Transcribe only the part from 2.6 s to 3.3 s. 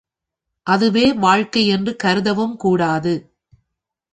கூடாது.